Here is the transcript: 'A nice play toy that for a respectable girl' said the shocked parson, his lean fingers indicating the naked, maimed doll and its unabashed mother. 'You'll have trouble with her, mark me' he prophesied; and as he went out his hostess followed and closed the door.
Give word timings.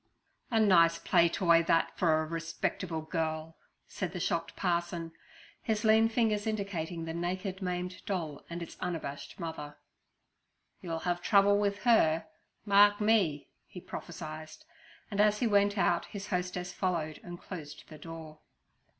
'A 0.49 0.59
nice 0.61 0.97
play 0.97 1.29
toy 1.29 1.61
that 1.61 1.95
for 1.95 2.23
a 2.23 2.25
respectable 2.25 3.01
girl' 3.03 3.55
said 3.87 4.13
the 4.13 4.19
shocked 4.19 4.55
parson, 4.55 5.11
his 5.61 5.83
lean 5.83 6.09
fingers 6.09 6.47
indicating 6.47 7.05
the 7.05 7.13
naked, 7.13 7.61
maimed 7.61 8.03
doll 8.07 8.43
and 8.49 8.63
its 8.63 8.75
unabashed 8.79 9.39
mother. 9.39 9.77
'You'll 10.81 11.01
have 11.05 11.21
trouble 11.21 11.55
with 11.59 11.83
her, 11.83 12.25
mark 12.65 12.99
me' 12.99 13.49
he 13.67 13.79
prophesied; 13.79 14.49
and 15.11 15.21
as 15.21 15.37
he 15.37 15.45
went 15.45 15.77
out 15.77 16.05
his 16.07 16.25
hostess 16.29 16.73
followed 16.73 17.19
and 17.23 17.39
closed 17.39 17.83
the 17.87 17.99
door. 17.99 18.39